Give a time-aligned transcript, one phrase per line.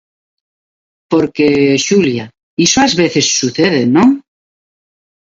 [1.11, 1.47] Porque,
[1.85, 2.25] Xulia,
[2.65, 4.09] iso ás veces sucede, non?